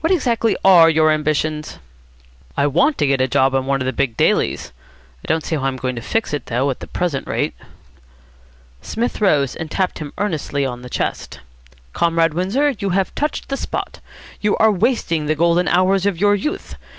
What 0.00 0.10
exactly 0.10 0.56
are 0.64 0.88
your 0.88 1.10
ambitions?" 1.10 1.78
"I 2.56 2.66
want 2.66 2.96
to 2.96 3.06
get 3.06 3.20
a 3.20 3.28
job 3.28 3.54
on 3.54 3.66
one 3.66 3.82
of 3.82 3.84
the 3.84 3.92
big 3.92 4.16
dailies. 4.16 4.72
I 5.22 5.28
don't 5.28 5.44
see 5.44 5.56
how 5.56 5.64
I'm 5.64 5.76
going 5.76 5.94
to 5.94 6.00
fix 6.00 6.32
it, 6.32 6.46
though, 6.46 6.70
at 6.70 6.80
the 6.80 6.86
present 6.86 7.26
rate." 7.28 7.52
Psmith 8.80 9.20
rose, 9.20 9.54
and 9.54 9.70
tapped 9.70 9.98
him 9.98 10.14
earnestly 10.16 10.64
on 10.64 10.80
the 10.80 10.88
chest. 10.88 11.40
"Comrade 11.92 12.32
Windsor, 12.32 12.70
you 12.78 12.88
have 12.96 13.14
touched 13.14 13.50
the 13.50 13.58
spot. 13.58 14.00
You 14.40 14.56
are 14.56 14.72
wasting 14.72 15.26
the 15.26 15.34
golden 15.34 15.68
hours 15.68 16.06
of 16.06 16.18
your 16.18 16.34
youth. 16.34 16.76